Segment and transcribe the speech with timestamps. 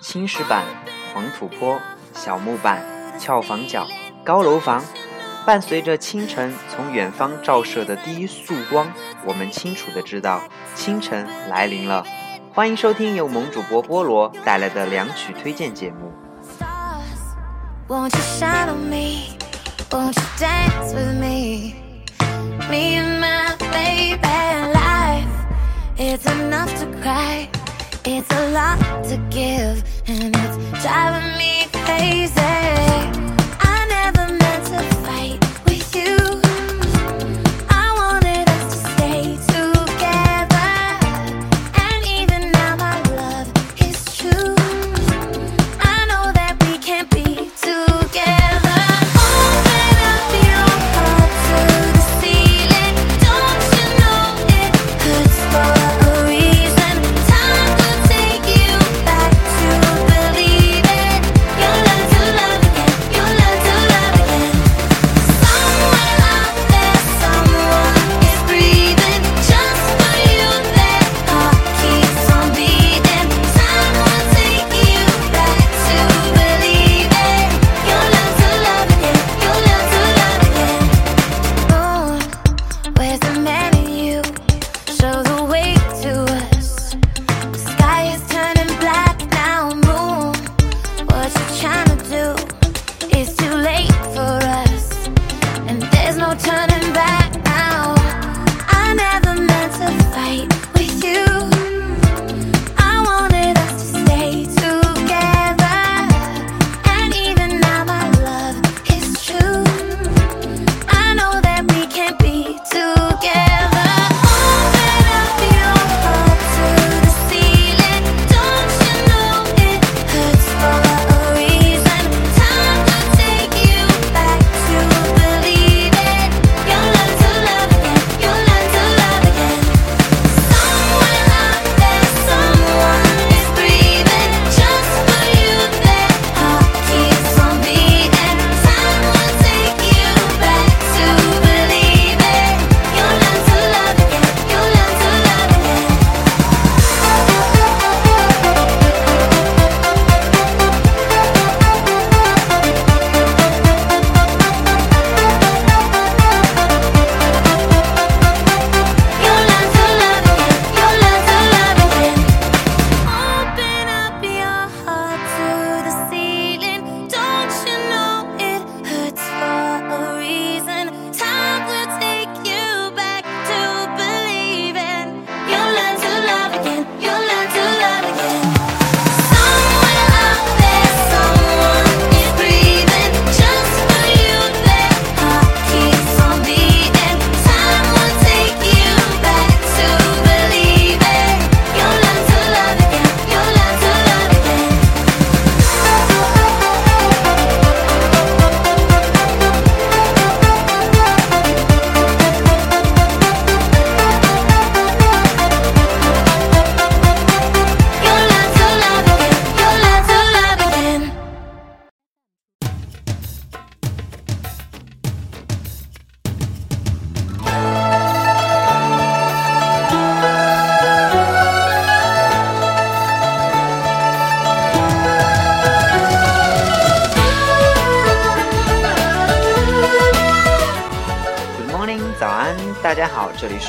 [0.00, 0.64] 青石板、
[1.12, 1.80] 黄土坡、
[2.14, 2.82] 小木板、
[3.18, 3.86] 翘房角、
[4.24, 4.82] 高楼房，
[5.44, 8.92] 伴随着清晨从远方照射的第一束光，
[9.24, 10.40] 我们清楚的知道
[10.74, 12.04] 清晨来临了。
[12.54, 16.12] 欢迎收听由萌主播菠萝带来的两曲推荐节目。
[17.88, 19.36] Won't you shine on me?
[19.90, 21.74] Won't you dance with me?
[22.70, 24.18] Me and my baby
[24.74, 25.26] life.
[25.96, 27.48] It's enough to cry.
[28.10, 32.32] It's a lot to give, and it's driving me crazy.
[32.40, 34.32] I never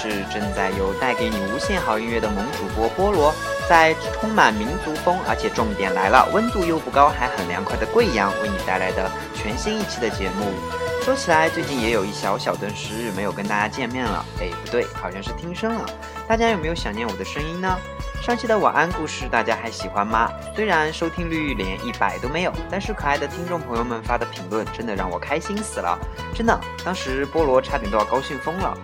[0.09, 3.33] 是正在由带给你无限好音乐的萌主播菠萝，
[3.67, 10.51] 在充满民族风，而且重点来了，温度又不高，还很凉快的贵阳，为你带来的全新一期的节目。
[11.03, 15.85] 说起来，最近也有一小小段时日没有跟大家见面了，哎，不对，好像是听声了。
[16.27, 17.77] 大家有没有想念我的声音呢？
[18.21, 20.29] 上期的晚安故事大家还喜欢吗？
[20.53, 25.97] 虽然收听率连一百都没有，但是可爱的听众朋友们发的评论真的让我开心死了，
[26.35, 28.77] 真的，当时菠萝差点都要高兴疯了。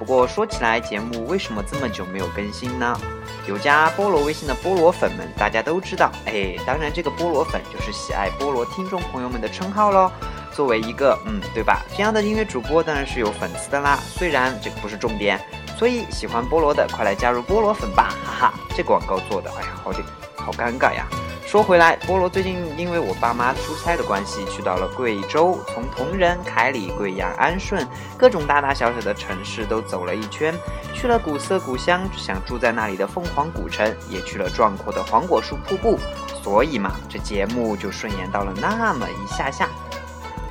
[0.00, 2.98] 不过说起来，节目为什么这么久没有更新呢？
[3.46, 10.10] 有加菠萝微信的菠萝粉们，大家都知道，哎，当然这个菠萝粉就是喜爱菠萝听众朋友们的称号喽。
[10.52, 11.82] 作为一个嗯，对吧？
[11.94, 15.38] 这样的音乐主播当然是有粉丝的啦，虽然这个不是重点。
[15.76, 18.54] 所以喜欢菠萝的，快来加入菠萝粉吧，哈哈！
[18.74, 20.02] 这广告做的，哎呀，好点，
[20.34, 21.06] 好尴尬呀。
[21.50, 27.84] 说回来，菠萝最近因为我爸妈出差的关系，去到了贵州，从铜仁、凯里、贵阳、安顺
[28.16, 30.54] 各种大大小小的城市都走了一圈，
[30.94, 35.98] 去了古色古香，想住在那里的凤凰古城，也去了壮阔的黄果树瀑布，
[36.40, 39.68] 所以嘛，这节目就顺延到了那么一下下。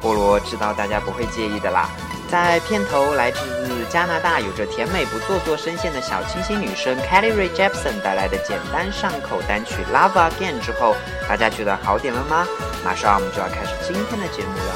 [0.01, 1.89] 菠萝知道大家不会介意的啦。
[2.29, 3.39] 在片头，来自
[3.89, 10.95] 加拿大有着甜美不做作声线的小清新女生 Kelly Rae Jepsen 带来的简单上口单曲《Love Again》之后，
[11.27, 12.47] 大家觉得好点了吗？
[12.85, 14.75] 马上我们就要开始今天的节目了。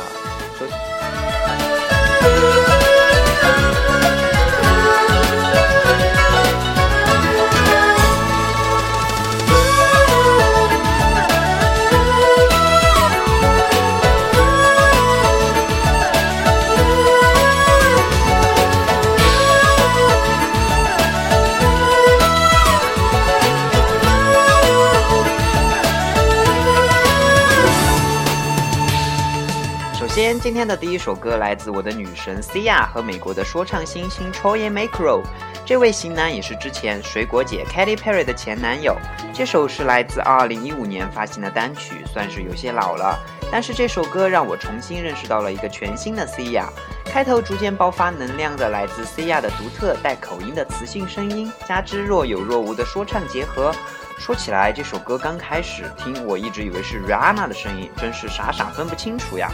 [30.40, 35.22] 今天的第一首歌来自我的女神 Sia 和美国的说唱新星 Troy McCrow。
[35.66, 38.98] 这位型男也是之前水果姐 Katy Perry 的前男友。
[39.34, 43.18] 这首是来自2015年发行的单曲，算是有些老了。
[43.52, 46.66] 但是这首歌让我重新认识到了一个全新的 Sia。
[47.06, 53.74] 开头逐渐爆发能量的来自 Sia 的独特带口音的磁性声音，加之若有若无的说唱结合。
[54.18, 59.50] 说起来，这首歌刚开始听，我一直以为是 Rihanna 的声音，真是傻傻分不清楚呀。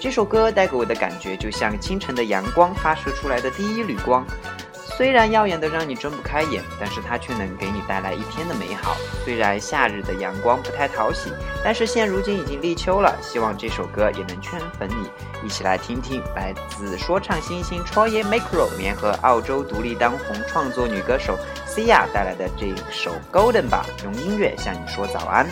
[0.00, 4.24] 这首歌带给我的感觉，就像清晨的阳光发射出来的第一缕光。
[4.72, 8.96] 虽然耀眼的让你睁不开眼，但是它却能给你带来一天的美好。
[9.24, 11.30] 虽然夏日的阳光不太讨喜，
[11.62, 15.08] 但是现如今已经立秋了，希望这首歌也能圈粉你。
[15.44, 25.46] 一起来听听来自说唱新星 Troy McCrow 联合澳洲独立当红创作女歌手 Sia 带来的这首 Golden 吧，用音乐向你说早安。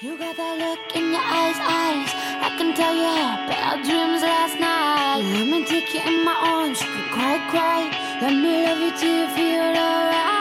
[0.00, 2.10] You got that look in your eyes, eyes.
[2.38, 5.26] I can tell you had bad dreams last night.
[5.34, 7.90] Let me take you in my arms, you can cry, cry.
[8.22, 10.37] Let me love you till you feel alright.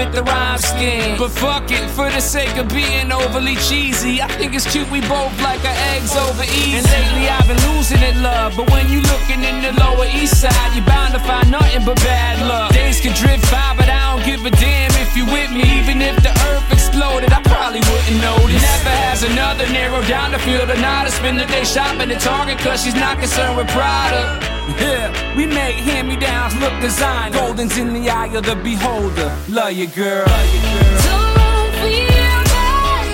[0.00, 1.16] Fit the rhyme scheme.
[1.18, 5.00] But fuck it, for the sake of being overly cheesy, I think it's cute we
[5.02, 6.78] both like our eggs over easy.
[6.78, 8.56] And lately I've been losing it, love.
[8.56, 11.96] But when you looking in the lower east side, you're bound to find nothing but
[12.00, 12.72] bad luck.
[12.72, 15.64] Days can drift by, but I don't give a damn if you with me.
[15.78, 18.62] Even if the earth exploded, I probably wouldn't notice.
[18.62, 22.20] Never has another narrow down the field, or not to spend the day shopping at
[22.20, 24.49] Target, cause she's not concerned with product.
[24.78, 27.34] Yeah, we make hand-me-downs look designed.
[27.34, 29.36] Golden's in the eye of the beholder.
[29.48, 30.26] Love you, girl.
[30.26, 31.00] Love you, girl.
[31.06, 33.12] Don't feel bad,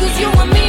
[0.00, 0.59] cause you and me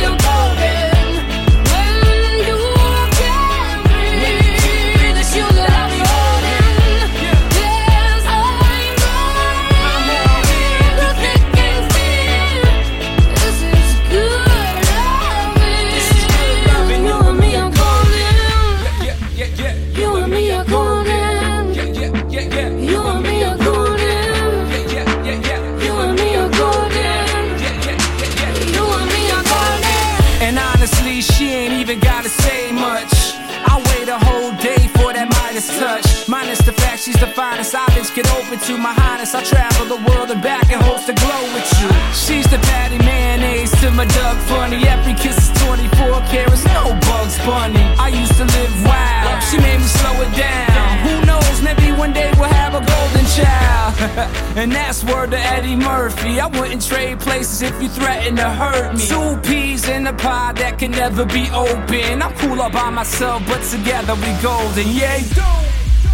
[37.22, 37.76] the finest.
[37.76, 39.36] Eyelids get open to my highness.
[39.36, 41.90] I travel the world and back and hopes to glow with you.
[42.18, 44.82] She's the patty mayonnaise to my Doug Funny.
[44.90, 47.86] Every kiss is 24 carats, no bugs bunny.
[48.02, 49.38] I used to live wild.
[49.48, 50.90] She made me slow it down.
[51.06, 51.56] Who knows?
[51.62, 54.58] Maybe one day we'll have a golden child.
[54.58, 56.40] and that's word to Eddie Murphy.
[56.40, 59.06] I wouldn't trade places if you threaten to hurt me.
[59.06, 62.24] Two peas in a pie that can never be open.
[62.24, 64.90] I'm cool all by myself, but together we golden.
[64.90, 65.71] Yeah.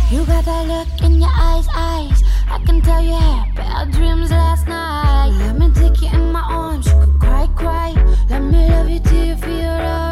[0.10, 2.24] You got that look in your eyes, eyes.
[2.50, 5.32] I can tell you had bad dreams last night.
[5.38, 7.92] Let me take you in my arms, you could cry, cry.
[8.30, 10.07] Let me love you till you feel alright.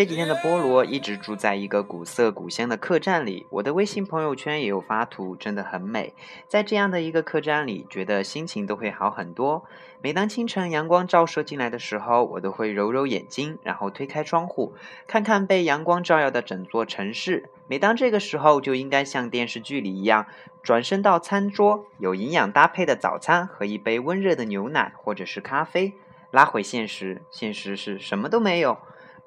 [0.00, 6.14] 这几天的菠萝一直住在一个古色古香的客栈里，我的微信朋友圈也有发图，真的很美。
[6.48, 9.62] 在这样的一个客栈里，觉得心情都会好很多。
[10.00, 14.72] 每当清晨阳光照射进来的时候，我都会揉揉眼睛，然后推开窗户，
[15.06, 17.50] 看看被阳光照耀的整座城市。
[17.66, 20.24] 每当这个时候，就应该像电视剧里一样，
[20.62, 25.92] 转身到餐桌，有营养搭配的早餐和一杯温热的牛奶或者是咖啡。
[26.30, 28.78] 拉回现实，现实是什么都没有。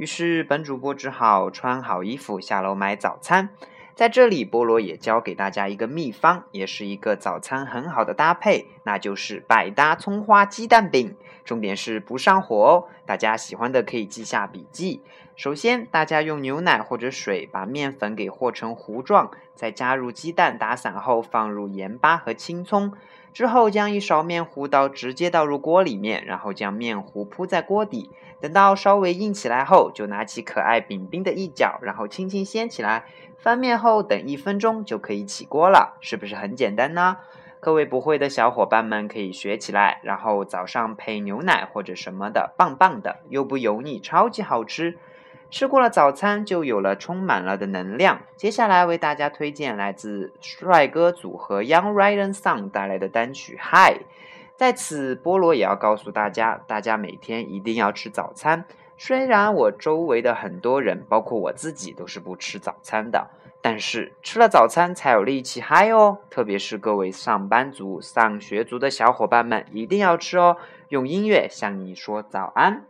[0.04, 3.48] 于是本主播只好穿好衣服下楼买早餐。
[3.96, 11.16] 在这里，菠萝也教给大家一个秘方，也是一个早餐很好的搭配，那就是百搭葱花鸡蛋饼。
[11.46, 15.02] 重点是不上火哦，大家喜欢的可以记下笔记。
[15.38, 22.92] 首先，大家用牛奶或者水把面粉给和成糊状，再加入鸡蛋打散后，放入盐巴和青葱。
[23.34, 33.06] 之后将一勺面糊倒直接倒入锅里面，然后将面糊铺在锅底，等到稍微硬起来后，就拿起可爱饼饼的一角，然后轻轻掀起来，
[33.38, 37.18] 翻面后等一分钟就可以起锅了，是不是很简单呢？
[37.60, 45.00] 各位不会的小伙伴们可以学起来，然后早上配牛奶或者什么的，棒棒的，又不油腻，超级好吃。
[45.54, 48.24] 吃过了早餐，就有了充满了的能量。
[48.36, 54.00] 接下来为大家推荐来自帅哥组合 Young Ryan Song 带来的单曲《Hi》。
[54.56, 58.66] 在此，菠萝也要告诉大家，大家每天一定要吃早餐。
[58.98, 63.28] 虽然我周围的很多人，包括我自己，都是不吃早餐的，
[63.62, 66.18] 但是吃了早餐才有力气嗨哦。
[66.32, 70.58] 特别是各位上班族、上学族的小伙伴们，一定要吃哦。
[70.90, 72.88] 用音乐向你说早安。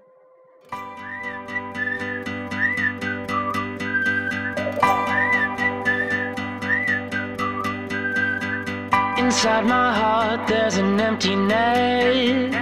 [9.33, 12.53] Inside my heart, there's an emptiness,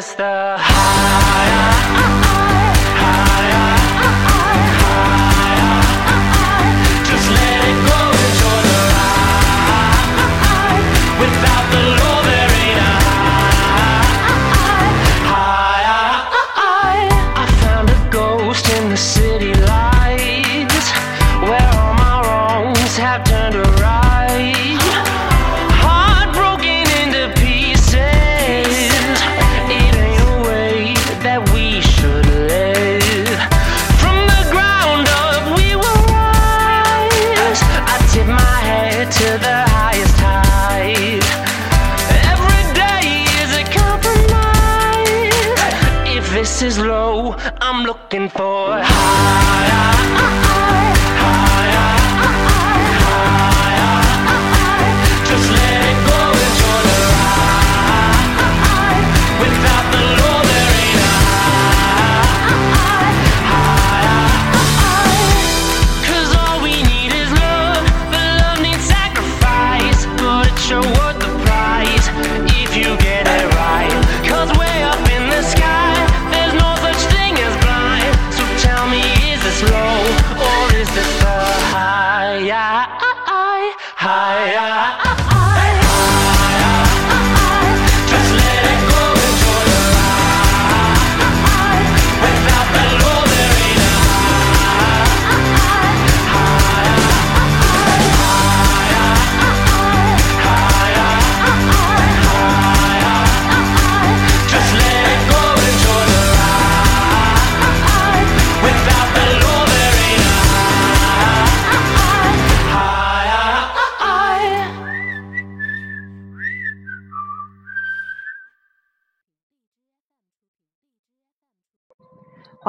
[0.00, 0.69] sister.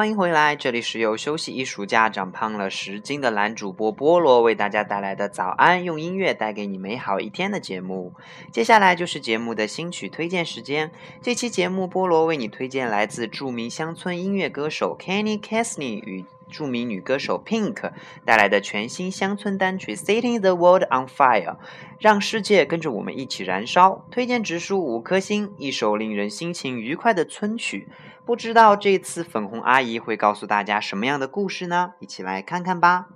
[0.01, 8.11] 欢迎回来，这里是由休息一暑假长胖了十斤的男主播菠萝为大家带来的早安，用音乐带给你美好一天的节目。
[8.51, 10.89] 接下来就是节目的新曲推荐时间。
[11.21, 17.91] 这期节目菠萝为你推荐来自著名乡村音乐歌手 Kenny Chesney 与著名女歌手 Pink
[18.25, 21.45] 带来的全新乡村单曲《Setting the World on Fire》，
[21.99, 24.03] 让世界跟着我们一起燃烧。
[24.09, 27.87] 推荐直属五颗星，一首令人心情愉快的村曲。
[28.31, 31.95] 不知道这次粉红阿姨会告诉大家什么样的故事呢？
[31.99, 33.09] 一起来看看吧。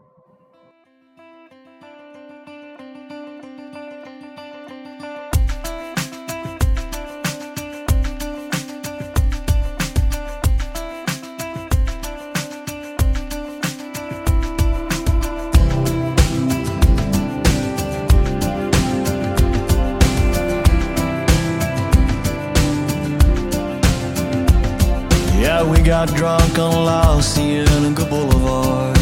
[26.05, 28.95] Got drunk on La Cienega Boulevard.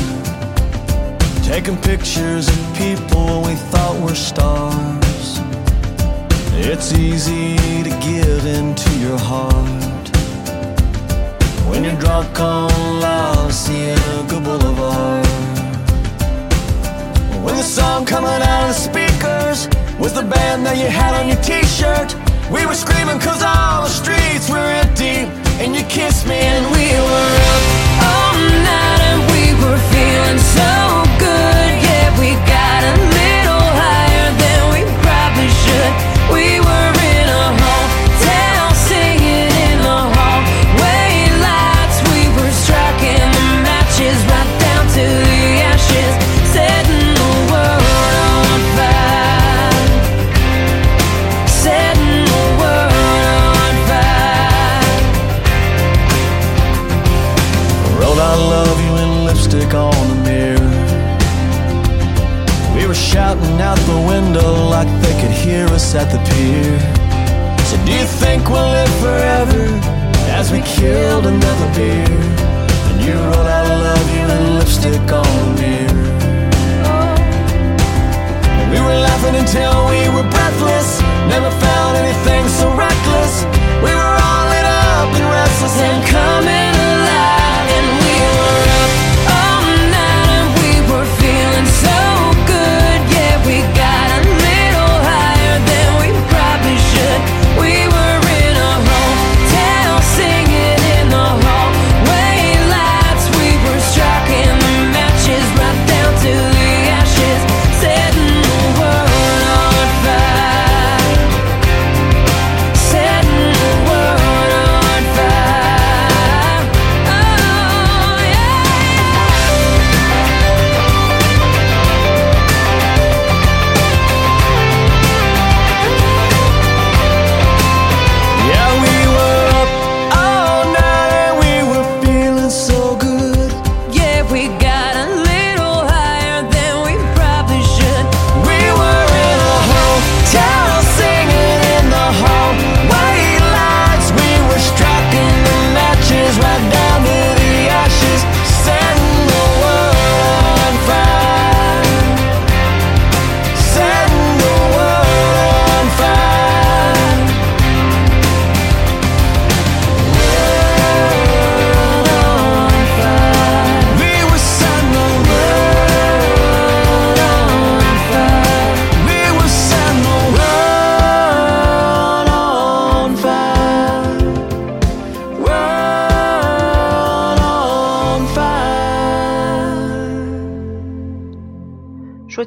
[1.43, 5.39] Taking pictures of people we thought were stars.
[6.53, 10.05] It's easy to give into your heart.
[11.69, 15.25] When you're drunk on La Cienega Boulevard.
[17.43, 19.67] When the song coming out of the speakers
[20.00, 22.15] was the band that you had on your t-shirt.
[22.51, 26.86] We were screaming cause all the streets were empty And you kissed me and we
[27.10, 27.82] were up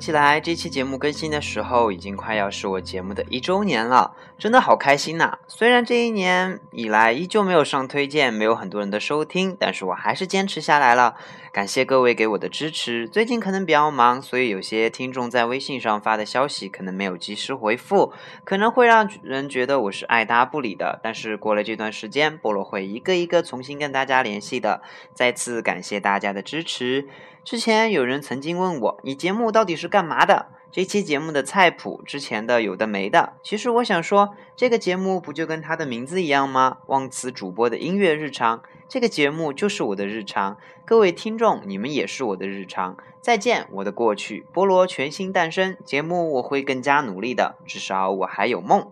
[0.07, 11.17] 起来，这期节目更新的时候，已经快要是我节目的一周年了，真的好开心呐、虽然这一年以来依旧没有上推荐，没有很多人的收听，但是我还是坚持下来了。
[11.53, 13.09] 感谢各位给我的支持。
[13.09, 18.13] 最近可能比较忙，所以有些听众在微信上发的消息可能没有及时回复，
[18.45, 21.01] 可能会让人觉得我是爱答不理的。
[21.03, 24.83] 但是过了这段时间，菠萝会一个一个重新跟大家联系的。
[25.15, 27.09] 再次感谢大家的支持。
[27.47, 30.47] 之前有人曾经问我，你节目到底是干嘛的？
[30.73, 33.35] 这期节目的菜谱，之前的有的没的。
[33.41, 36.79] 其实我想说，这个节目不就跟它的名字一样吗？
[36.87, 40.59] 忘词主播的音乐日常，这个节目就是我的日常。
[40.85, 42.97] 各位听众，你们也是我的日常。
[43.21, 44.45] 再见，我的过去。
[44.53, 48.91] 菠萝全新诞生，节目我会更加努力的，至少我还有梦。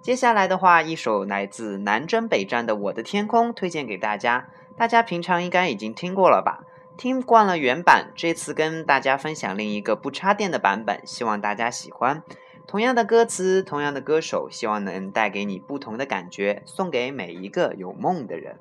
[0.00, 4.48] 接下来的话，一首来自南征北战的《我的天空》推荐给大家。
[4.76, 6.60] 大家平常应该已经听过了吧？
[6.96, 12.22] 听惯了原版这次跟大家分享另一个不插电的版本希望大家喜欢。
[12.66, 18.58] 同样的歌词同样的歌手希望能带给你不同的感觉送给每一个有梦的人。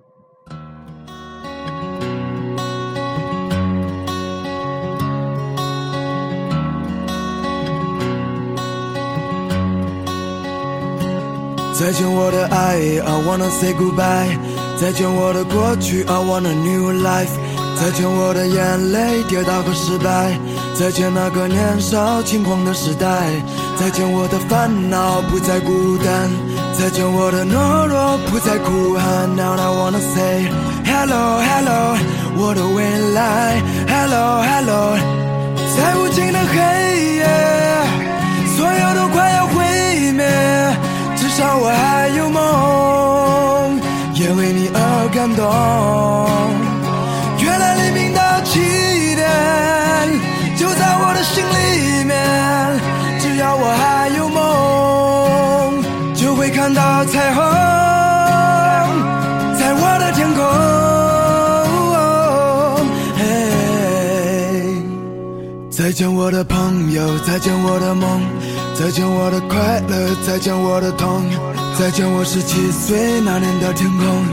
[11.81, 14.37] 再见我的爱 i wanna say goodbye
[14.77, 17.50] 再见我的过去 i want a new life
[17.81, 20.37] 再见我的眼泪、跌倒和失败。
[20.75, 23.07] 再见那个年少轻狂的时代。
[23.75, 26.29] 再见我的烦恼，不再孤单。
[26.77, 29.35] 再见我的懦弱，不再哭喊。
[29.35, 30.47] Now I wanna say
[30.85, 31.97] hello hello，
[32.37, 33.59] 我的未来。
[33.89, 34.95] Hello hello，
[35.75, 37.25] 在无尽的黑夜，
[38.57, 39.55] 所有都快要毁
[40.11, 40.23] 灭。
[41.15, 43.81] 至少我还有梦，
[44.13, 46.70] 也为你而感动。
[47.91, 48.59] 原来黎明的起
[49.15, 49.27] 点
[50.57, 52.15] 就在我的心里面，
[53.19, 55.83] 只要我还有梦，
[56.15, 57.43] 就会看到彩虹，
[59.57, 60.43] 在我的天空。
[63.17, 63.21] 嘿
[65.69, 68.21] 再见我的朋友，再见我的梦，
[68.73, 71.23] 再见我的快乐，再见我的痛，
[71.77, 74.25] 再见我十七岁那年的天空。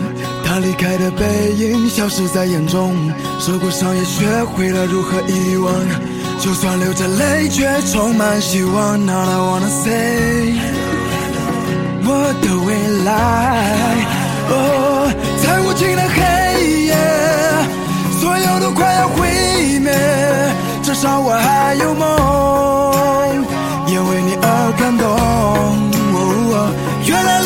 [0.48, 5.70] 他离开的背影消失在眼中，受过伤也学会了如何遗忘，
[6.40, 8.98] 就算流着泪却充满希望。
[9.04, 10.54] Now I wanna say，
[12.02, 13.12] 我的未来，
[14.48, 15.12] 哦，
[15.44, 16.16] 在无尽的黑
[16.87, 16.96] 夜，
[18.18, 19.28] 所有都快要毁
[19.80, 19.92] 灭，
[20.82, 23.44] 至少我还有梦，
[23.87, 25.06] 也为你而感动。
[25.06, 25.74] 哦
[27.04, 27.40] 原来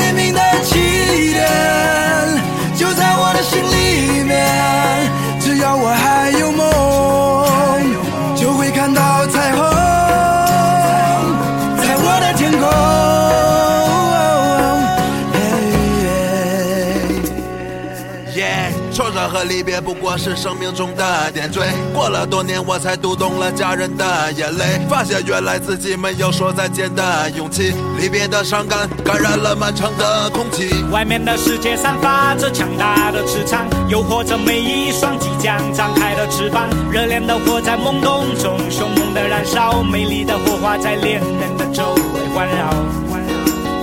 [19.73, 21.63] 别不过是生命中的点缀。
[21.95, 27.73] 过了多年，我才读懂了家人的眼泪，发现原来自己没有说再见的勇气。
[27.99, 30.69] 离别的伤感感染了漫长的空气。
[30.91, 36.69] 外面的世界散发着强大的磁场，诱惑着每一双即将张开的翅膀。
[36.91, 42.69] 热烈的火在懵懂中凶猛的燃烧，美丽的火花在恋人的周围环绕。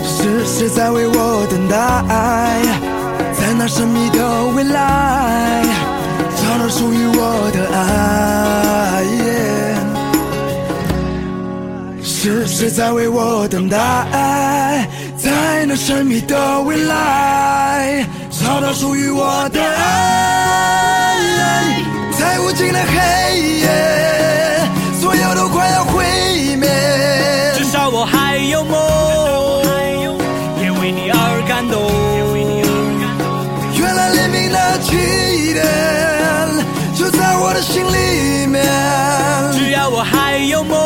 [0.04, 2.99] 是谁在为我等待？
[3.62, 5.62] 那神秘的未来，
[6.38, 9.04] 找到属于我的爱。
[12.02, 13.78] 是谁在为我等待？
[15.18, 21.18] 在那神秘的未来，找到属于我的爱。
[22.18, 23.68] 在无尽的黑夜，
[25.02, 26.06] 所有都快要毁
[26.56, 26.70] 灭。
[27.58, 28.74] 至少我还有梦，
[30.64, 32.09] 也为你而感动。
[34.52, 35.66] 那起点
[36.96, 38.64] 就在我的心里面。
[39.54, 40.78] 只要我还有梦，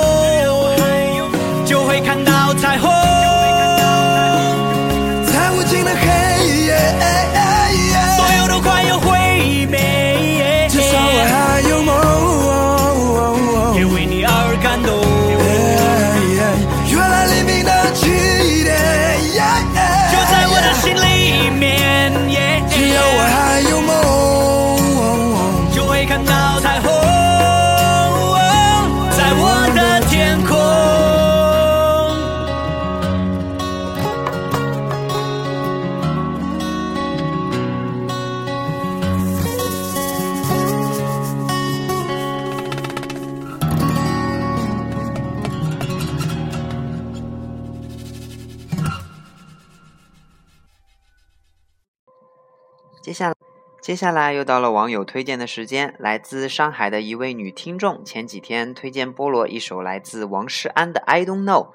[53.84, 55.94] 接下来又到了网友推荐的时间。
[56.00, 61.66] 来自上海的一位女听众，前几天推荐菠萝一首来自王诗安的《I Don't Know》。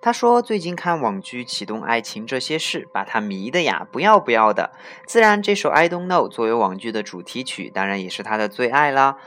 [0.00, 4.72] 她说最近看网剧《启动爱情这些事》，把她迷的呀，不要不要的。
[5.04, 9.18] 自然，这首《I Don't Know》作为网剧的主题曲，当然也是她的最爱啦。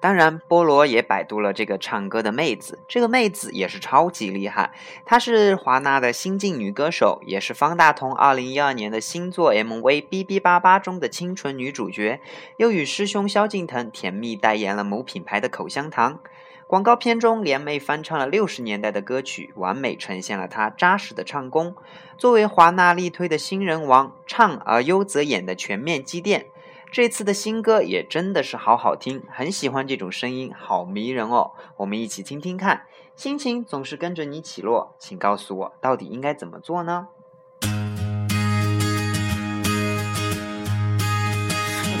[0.00, 4.72] 当然，菠萝也百度了这个唱歌的妹子，这个妹子也是超级厉害。
[5.04, 12.18] 她是华纳的新晋女歌手，也是方大同2012年的新作 MV《哔哔叭叭》中的清纯女主角，
[12.56, 16.18] 又与师兄萧敬腾甜蜜代言了某品牌的口香糖。
[16.66, 21.74] 广告片中，联袂翻唱了六十年代的歌曲，完美呈现了她扎实的唱功。
[22.16, 26.46] 作为华纳力推的新人王，唱而优则演的全面积淀。
[26.92, 31.52] 这次的新歌也真的是好好听，很喜欢这种声音，好迷人哦！
[31.76, 32.82] 我们一起听听看，
[33.14, 37.06] 心情总是跟着你起落，请告诉我，到底应该怎么做呢？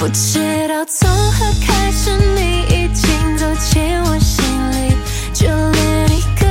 [0.00, 4.96] 不知道从何开始，你已经走进我心里，
[5.32, 6.46] 就连一个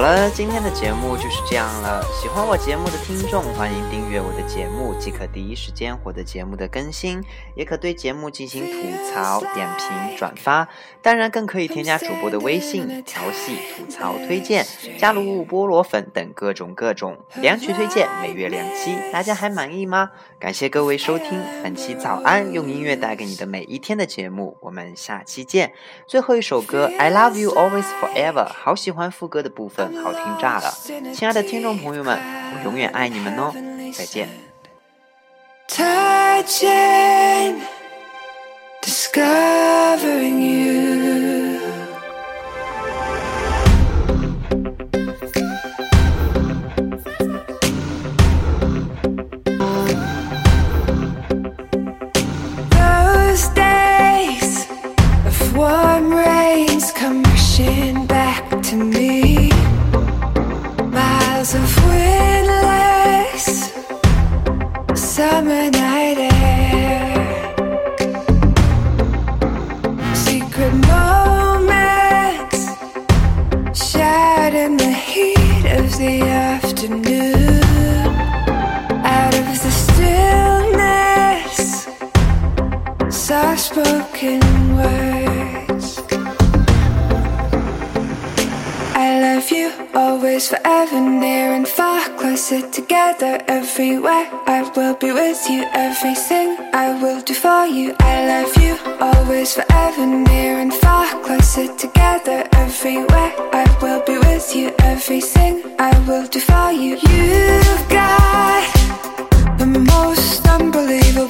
[0.00, 2.02] 好了，了今天的节目就是这样了。
[2.20, 7.22] 喜欢我节目的听众，欢迎订阅我的节目，即可第一时间获得节目的更新，
[7.54, 10.66] 也可对节目进行吐槽、点评、转发。
[11.02, 14.66] 当然，更可以添加主播的微信，调戏、吐槽、推荐，
[14.98, 20.10] 加入菠萝粉等各种各种两曲推荐，每月两期，大家还满意吗？
[20.38, 25.74] 感谢各位收听本期早安，用音乐带给你的每一天的节目，我们下期见。
[26.06, 30.72] 最后一首歌《I Love You Always Forever》，好喜欢副歌的部分，好听炸了！
[31.14, 32.18] 亲爱的听众朋友们，
[32.54, 33.52] 我永远爱你们哦，
[33.96, 34.28] 再见。
[35.68, 37.60] touching,
[38.82, 41.09] discovering you.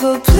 [0.00, 0.39] go to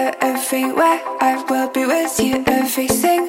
[0.00, 1.00] everywhere.
[1.20, 3.23] I will be with you, every I